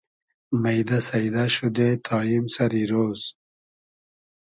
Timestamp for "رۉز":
2.91-3.21